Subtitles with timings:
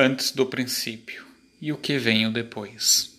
[0.00, 1.26] antes do princípio
[1.60, 3.18] e o que veio depois.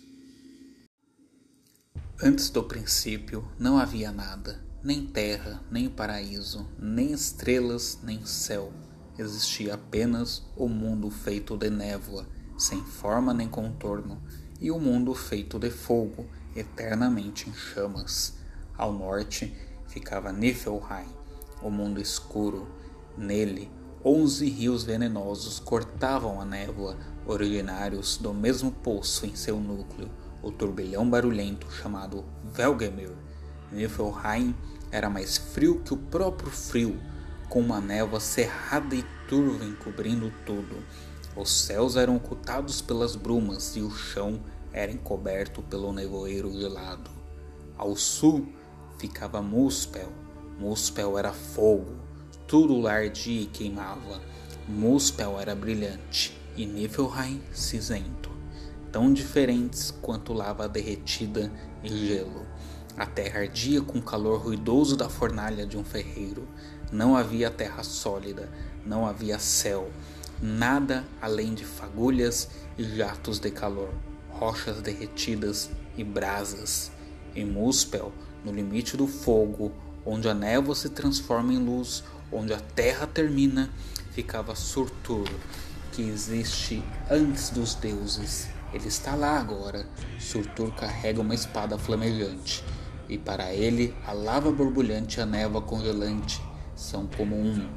[2.24, 8.72] Antes do princípio não havia nada, nem terra, nem paraíso, nem estrelas, nem céu.
[9.18, 12.26] Existia apenas o mundo feito de névoa,
[12.58, 14.24] sem forma nem contorno,
[14.62, 18.36] e o mundo feito de fogo, eternamente em chamas.
[18.78, 19.54] Ao norte
[19.90, 21.10] ficava Niflheim,
[21.62, 22.74] o mundo escuro.
[23.18, 23.70] Nele
[24.04, 30.10] Onze rios venenosos cortavam a névoa, originários do mesmo poço em seu núcleo,
[30.42, 33.12] o turbilhão barulhento chamado Velgemir.
[33.70, 34.56] Niflheim
[34.90, 36.98] era mais frio que o próprio frio,
[37.50, 40.78] com uma névoa cerrada e turva encobrindo tudo.
[41.36, 44.40] Os céus eram ocultados pelas brumas e o chão
[44.72, 47.12] era encoberto pelo nevoeiro gelado.
[47.78, 48.48] Ao sul
[48.98, 50.10] ficava Muspel.
[50.58, 51.96] Muspel era fogo,
[52.50, 54.20] tudo ardia e queimava.
[54.68, 58.32] Muspel era brilhante e Niflheim cinzento,
[58.92, 61.52] tão diferentes quanto lava derretida
[61.84, 62.48] e gelo.
[62.98, 66.48] A terra ardia com o calor ruidoso da fornalha de um ferreiro.
[66.92, 68.50] Não havia terra sólida,
[68.84, 69.92] não havia céu,
[70.42, 73.94] nada além de fagulhas e jatos de calor,
[74.28, 76.92] rochas derretidas e brasas.
[77.36, 78.12] Em Muspel,
[78.44, 79.72] no limite do fogo,
[80.04, 83.70] onde a névoa se transforma em luz, onde a terra termina,
[84.12, 85.28] ficava Surtur,
[85.92, 88.50] que existe antes dos deuses.
[88.74, 89.86] Ele está lá agora.
[90.20, 92.64] Surtur carrega uma espada flamejante,
[93.08, 96.42] e para ele a lava borbulhante e a névoa congelante
[96.76, 97.68] são como um.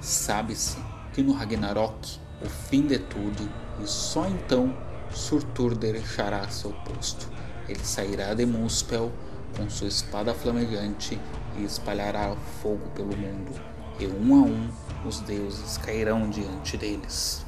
[0.00, 0.76] Sabe-se
[1.12, 3.50] que no Ragnarok, o fim de tudo,
[3.82, 4.76] e só então
[5.10, 7.28] Surtur deixará seu posto.
[7.68, 9.10] Ele sairá de Muspel
[9.56, 11.18] com sua espada flamejante
[11.56, 14.68] e espalhará fogo pelo mundo e um a um
[15.06, 17.44] os deuses cairão diante deles.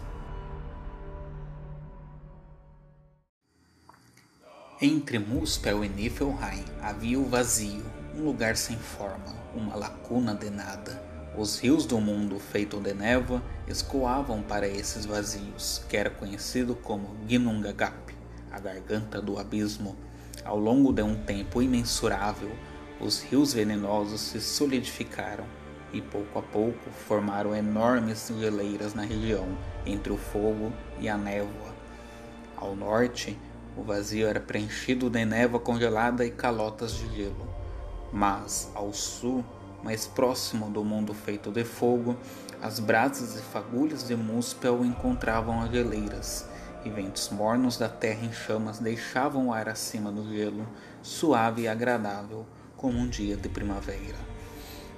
[4.80, 7.84] Entre Muspel e Niflheim havia o vazio,
[8.16, 11.02] um lugar sem forma, uma lacuna de nada.
[11.36, 17.16] Os rios do mundo feito de névoa escoavam para esses vazios, que era conhecido como
[17.28, 18.14] Ginnungagap,
[18.52, 19.96] a garganta do abismo.
[20.44, 22.50] Ao longo de um tempo imensurável,
[23.00, 25.44] os rios venenosos se solidificaram
[25.92, 29.46] e pouco a pouco formaram enormes geleiras na região,
[29.86, 31.74] entre o fogo e a névoa.
[32.56, 33.38] Ao norte,
[33.76, 37.48] o vazio era preenchido de névoa congelada e calotas de gelo,
[38.12, 39.44] mas ao sul,
[39.82, 42.16] mais próximo do mundo feito de fogo,
[42.60, 46.46] as brasas e fagulhas de Muspel encontravam as geleiras,
[46.84, 50.66] e ventos mornos da terra em chamas deixavam o ar acima do gelo,
[51.02, 52.44] suave e agradável,
[52.76, 54.37] como um dia de primavera.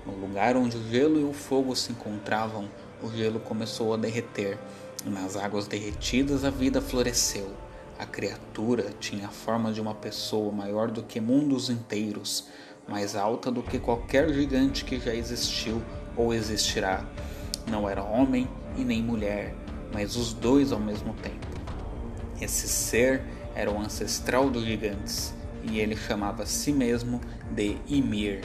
[0.07, 2.69] No lugar onde o gelo e o fogo se encontravam,
[3.03, 4.59] o gelo começou a derreter,
[5.05, 7.51] e nas águas derretidas a vida floresceu.
[7.99, 12.49] A criatura tinha a forma de uma pessoa maior do que mundos inteiros,
[12.89, 15.83] mais alta do que qualquer gigante que já existiu
[16.17, 17.05] ou existirá.
[17.71, 19.55] Não era homem e nem mulher,
[19.93, 21.47] mas os dois ao mesmo tempo.
[22.41, 23.23] Esse ser
[23.55, 28.41] era o ancestral dos gigantes, e ele chamava a si mesmo de Ymir.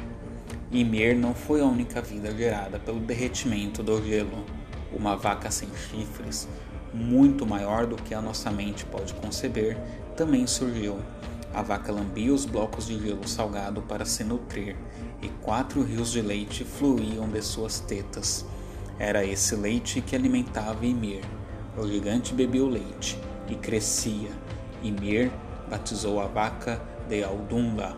[0.75, 4.45] Ymir não foi a única vida gerada pelo derretimento do gelo.
[4.91, 6.49] Uma vaca sem chifres,
[6.93, 9.77] muito maior do que a nossa mente pode conceber,
[10.17, 10.99] também surgiu.
[11.53, 14.75] A vaca lambia os blocos de gelo salgado para se nutrir,
[15.21, 18.45] e quatro rios de leite fluíam de suas tetas.
[18.99, 21.23] Era esse leite que alimentava Ymir.
[21.77, 24.31] O gigante bebia o leite e crescia.
[24.83, 25.31] Ymir
[25.69, 27.95] batizou a vaca de Aldunda,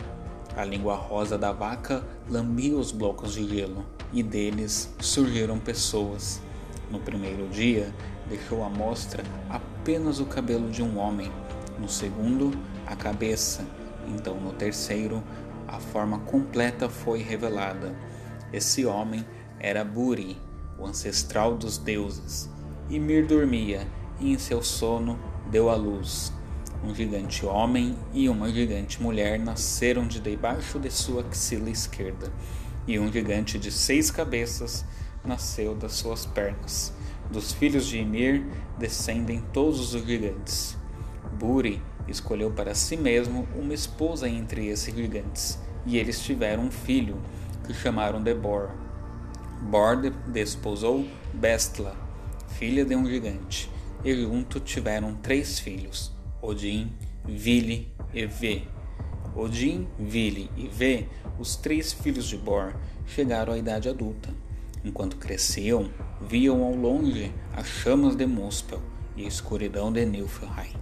[0.57, 6.41] a língua rosa da vaca lambia os blocos de gelo e deles surgiram pessoas.
[6.90, 7.94] No primeiro dia,
[8.28, 11.31] deixou à mostra apenas o cabelo de um homem,
[11.79, 12.51] no segundo,
[12.88, 13.63] a cabeça,
[14.07, 15.23] então no terceiro,
[15.67, 17.96] a forma completa foi revelada.
[18.51, 19.23] Esse homem
[19.59, 20.41] era Buri,
[20.79, 22.50] o ancestral dos deuses.
[22.90, 23.87] Ymir dormia
[24.20, 25.20] e em seu sono
[25.52, 26.34] deu à luz
[26.84, 32.32] um gigante homem e uma gigante mulher nasceram de debaixo de sua axila esquerda,
[32.88, 34.85] e um gigante de seis cabeças
[35.26, 36.94] nasceu das suas pernas.
[37.29, 38.46] Dos filhos de Ymir
[38.78, 40.78] descendem todos os gigantes.
[41.38, 47.20] Buri escolheu para si mesmo uma esposa entre esses gigantes, e eles tiveram um filho,
[47.66, 48.70] que chamaram de Bor.
[49.62, 49.97] Bor
[50.28, 51.96] desposou Bestla,
[52.47, 53.70] filha de um gigante,
[54.06, 56.16] e junto tiveram três filhos.
[56.41, 56.91] Odin,
[57.25, 58.63] Vili e Vê.
[59.35, 61.07] Odin, Vili e Vê,
[61.39, 62.75] os três filhos de Bor,
[63.05, 64.29] chegaram à idade adulta.
[64.84, 65.91] Enquanto cresciam,
[66.22, 68.81] viam ao longe as chamas de Muspel
[69.16, 70.75] e a escuridão de Nilfheim,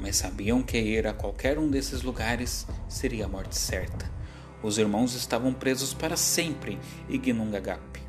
[0.00, 4.10] mas sabiam que ir a qualquer um desses lugares seria a morte certa.
[4.62, 6.78] Os irmãos estavam presos para sempre
[7.08, 8.00] em Gnungagap,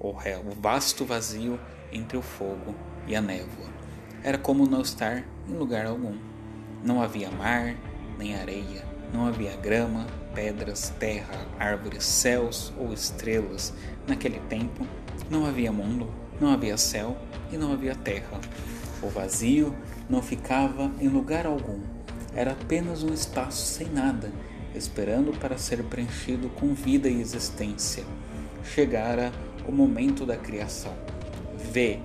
[0.00, 0.14] o
[0.60, 1.60] vasto vazio
[1.92, 2.74] entre o fogo
[3.06, 3.81] e a névoa.
[4.24, 6.16] Era como não estar em lugar algum.
[6.84, 7.74] Não havia mar,
[8.16, 13.74] nem areia, não havia grama, pedras, terra, árvores, céus ou estrelas.
[14.06, 14.86] Naquele tempo,
[15.28, 16.08] não havia mundo,
[16.40, 17.16] não havia céu
[17.50, 18.40] e não havia terra.
[19.02, 19.74] O vazio
[20.08, 21.80] não ficava em lugar algum.
[22.32, 24.30] Era apenas um espaço sem nada,
[24.72, 28.04] esperando para ser preenchido com vida e existência.
[28.64, 29.32] Chegara
[29.66, 30.94] o momento da criação.
[31.72, 31.98] Vê,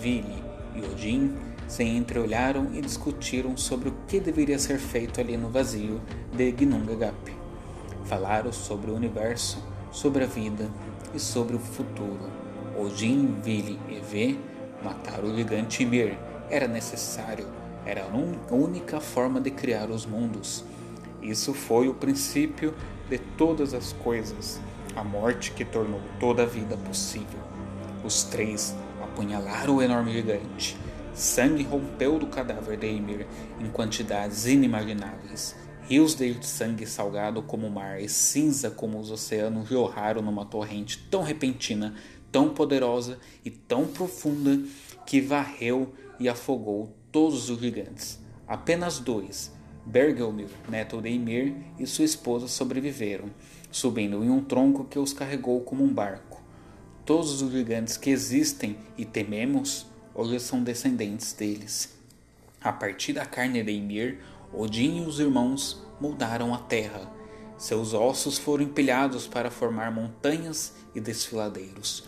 [0.00, 0.42] Vili
[0.76, 6.02] e Odin se entreolharam e discutiram sobre o que deveria ser feito ali no vazio
[6.30, 7.34] de Gnungagap.
[8.04, 9.56] Falaram sobre o universo,
[9.90, 10.68] sobre a vida
[11.14, 12.28] e sobre o futuro.
[12.78, 14.36] Odin, Vili e Vê
[14.84, 16.18] mataram o gigante Ymir.
[16.50, 17.46] Era necessário,
[17.86, 20.62] era a única forma de criar os mundos.
[21.22, 22.74] Isso foi o princípio
[23.08, 24.60] de todas as coisas,
[24.94, 27.40] a morte que tornou toda a vida possível.
[28.04, 30.76] Os três apunhalaram o enorme gigante.
[31.14, 33.26] Sangue rompeu do cadáver de Ymir
[33.60, 35.54] em quantidades inimagináveis.
[35.82, 41.06] Rios de sangue salgado como o mar e cinza como os oceanos jorraram numa torrente
[41.10, 41.94] tão repentina,
[42.30, 44.58] tão poderosa e tão profunda
[45.04, 48.18] que varreu e afogou todos os gigantes.
[48.48, 49.52] Apenas dois,
[49.84, 53.28] Bergelmir, neto de Ymir, e sua esposa sobreviveram,
[53.70, 56.40] subindo em um tronco que os carregou como um barco.
[57.04, 61.94] Todos os gigantes que existem e tememos hoje são descendentes deles.
[62.60, 64.18] A partir da carne de Ymir,
[64.52, 67.10] Odin e os irmãos moldaram a terra.
[67.56, 72.04] Seus ossos foram empilhados para formar montanhas e desfiladeiros.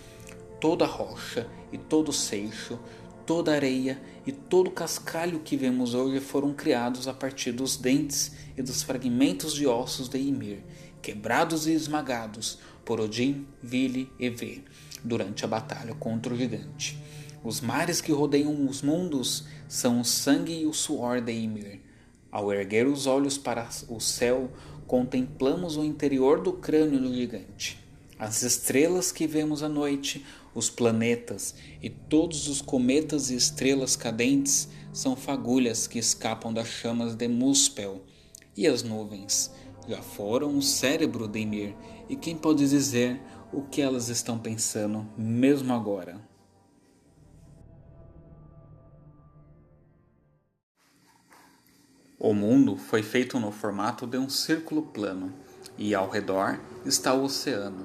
[0.60, 2.78] Toda rocha e todo seixo,
[3.26, 8.62] toda areia e todo cascalho que vemos hoje foram criados a partir dos dentes e
[8.62, 10.62] dos fragmentos de ossos de Ymir,
[11.00, 14.62] quebrados e esmagados por Odin, Vili e Vê
[15.02, 16.98] durante a batalha contra o gigante.
[17.44, 21.78] Os mares que rodeiam os mundos são o sangue e o suor de Ymir.
[22.32, 24.50] Ao erguer os olhos para o céu,
[24.86, 27.78] contemplamos o interior do crânio do gigante.
[28.18, 30.24] As estrelas que vemos à noite,
[30.54, 37.14] os planetas e todos os cometas e estrelas cadentes são fagulhas que escapam das chamas
[37.14, 38.02] de Muspel.
[38.56, 39.50] E as nuvens
[39.86, 41.74] já foram o cérebro de Ymir,
[42.08, 43.20] e quem pode dizer
[43.52, 46.32] o que elas estão pensando mesmo agora?
[52.26, 55.30] O mundo foi feito no formato de um círculo plano,
[55.76, 57.84] e ao redor está o oceano.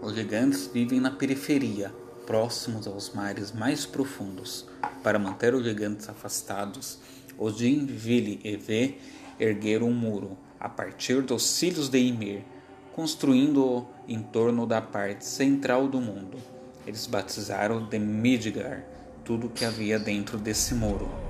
[0.00, 1.92] Os gigantes vivem na periferia,
[2.24, 4.64] próximos aos mares mais profundos.
[5.02, 7.00] Para manter os gigantes afastados,
[7.36, 8.94] Odin, Vili e Vê
[9.40, 12.44] ergueram um muro a partir dos cílios de Ymir,
[12.92, 16.38] construindo-o em torno da parte central do mundo.
[16.86, 18.84] Eles batizaram de Midgard
[19.24, 21.29] tudo que havia dentro desse muro.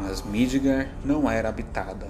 [0.00, 2.06] Mas Midgard não era habitada.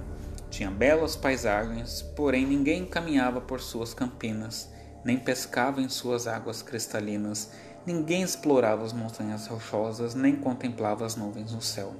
[0.50, 4.68] Tinha belas paisagens, porém ninguém caminhava por suas campinas,
[5.04, 7.50] nem pescava em suas águas cristalinas,
[7.86, 11.94] ninguém explorava as montanhas rochosas, nem contemplava as nuvens no céu.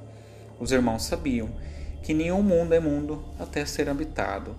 [0.61, 1.49] Os irmãos sabiam
[2.03, 4.55] que nenhum mundo é mundo até ser habitado.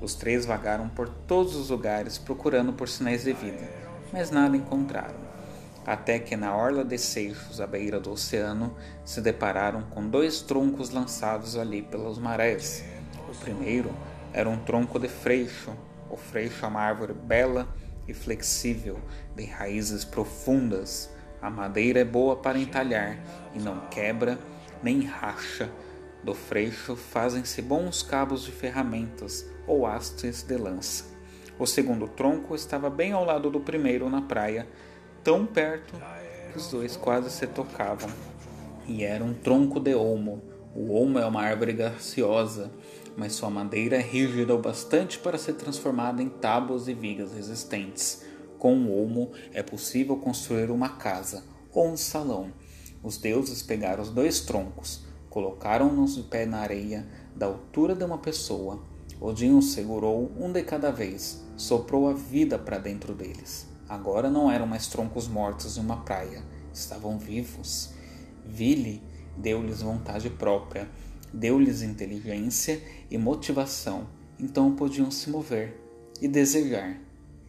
[0.00, 3.68] Os três vagaram por todos os lugares procurando por sinais de vida,
[4.12, 5.22] mas nada encontraram
[5.86, 10.90] até que na orla de Seixos, à beira do oceano, se depararam com dois troncos
[10.90, 12.84] lançados ali pelas marés.
[13.28, 13.92] O primeiro
[14.32, 15.72] era um tronco de freixo.
[16.10, 17.66] O freixo é uma árvore bela
[18.06, 18.98] e flexível,
[19.34, 21.10] de raízes profundas.
[21.40, 23.18] A madeira é boa para entalhar
[23.54, 24.38] e não quebra
[24.82, 25.70] nem racha.
[26.22, 31.04] Do freixo fazem-se bons cabos de ferramentas ou hastes de lança.
[31.58, 34.66] O segundo tronco estava bem ao lado do primeiro na praia,
[35.22, 35.94] tão perto
[36.50, 38.10] que os dois quase se tocavam.
[38.86, 40.42] E era um tronco de olmo.
[40.74, 42.70] O olmo é uma árvore graciosa,
[43.16, 48.24] mas sua madeira é rígida o bastante para ser transformada em tábuas e vigas resistentes.
[48.58, 52.52] Com o olmo é possível construir uma casa ou um salão.
[53.02, 58.18] Os deuses pegaram os dois troncos, colocaram-nos de pé na areia, da altura de uma
[58.18, 58.82] pessoa.
[59.20, 63.71] Odin os segurou um de cada vez, soprou a vida para dentro deles.
[63.92, 67.90] Agora não eram mais troncos mortos em uma praia, estavam vivos.
[68.42, 69.02] Vili
[69.36, 70.88] deu-lhes vontade própria,
[71.30, 74.08] deu-lhes inteligência e motivação,
[74.40, 75.78] então podiam se mover
[76.22, 76.98] e desejar.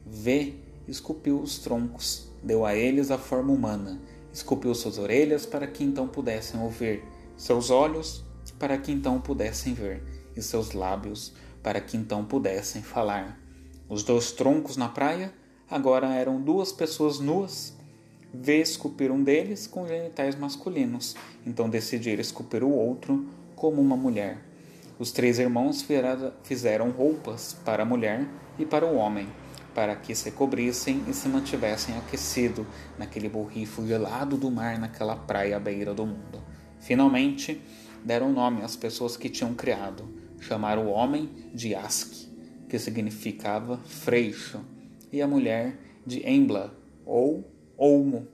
[0.05, 4.01] Vê esculpiu os troncos, deu a eles a forma humana,
[4.33, 7.05] esculpiu suas orelhas para que então pudessem ouvir,
[7.37, 8.21] seus olhos
[8.59, 10.03] para que então pudessem ver,
[10.35, 11.31] e seus lábios
[11.63, 13.39] para que então pudessem falar.
[13.87, 15.33] Os dois troncos na praia
[15.73, 17.73] agora eram duas pessoas nuas.
[18.31, 21.15] Vê esculpir um deles com genitais masculinos,
[21.45, 23.25] então decidiram esculpir o outro
[23.55, 24.37] como uma mulher.
[24.99, 25.85] Os três irmãos
[26.43, 28.27] fizeram roupas para a mulher
[28.57, 29.27] e para o homem,
[29.73, 32.65] para que se cobrissem e se mantivessem aquecidos
[32.97, 36.41] naquele borrifo gelado do mar, naquela praia à beira do mundo.
[36.79, 37.61] Finalmente,
[38.03, 40.07] deram nome às pessoas que tinham criado.
[40.39, 42.13] Chamaram o homem de Ask,
[42.69, 44.59] que significava freixo,
[45.13, 48.27] e a mulher de Embla, ou Olmo.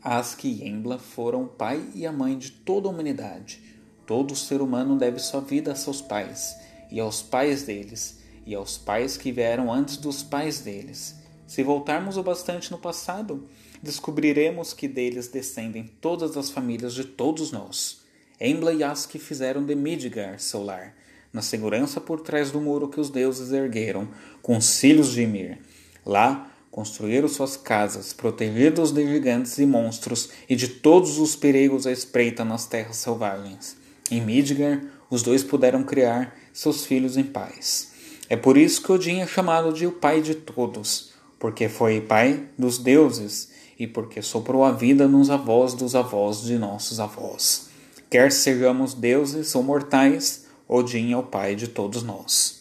[0.00, 3.60] Ask e Embla foram o pai e a mãe de toda a humanidade.
[4.06, 6.56] Todo ser humano deve sua vida a seus pais,
[6.90, 11.16] e aos pais deles, e aos pais que vieram antes dos pais deles.
[11.46, 13.48] Se voltarmos o bastante no passado,
[13.82, 18.02] descobriremos que deles descendem todas as famílias de todos nós.
[18.40, 20.94] Embla e Ask fizeram de Midgar seu lar,
[21.32, 24.08] na segurança por trás do muro que os deuses ergueram,
[24.40, 25.58] com os filhos de Ymir.
[26.04, 31.92] Lá construíram suas casas, protegidos de gigantes e monstros e de todos os perigos à
[31.92, 33.76] espreita nas terras selvagens.
[34.10, 34.80] Em Midgar,
[35.10, 37.90] os dois puderam criar seus filhos em paz.
[38.28, 42.44] É por isso que Odin é chamado de o pai de todos, porque foi pai
[42.56, 47.68] dos deuses e porque soprou a vida nos avós dos avós de nossos avós.
[48.08, 52.59] Quer sejamos deuses ou mortais, Odin é o pai de todos nós.